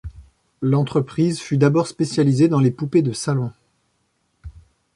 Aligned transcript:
L'entreprise 0.63 1.39
fut 1.39 1.59
d'abord 1.59 1.85
spécialisée 1.85 2.47
dans 2.47 2.59
les 2.59 2.71
poupées 2.71 3.03
de 3.03 3.13
salon. 3.13 3.51